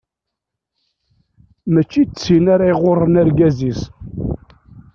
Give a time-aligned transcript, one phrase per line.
[1.73, 3.81] Mačči d tin ara iɣurren argaz-is.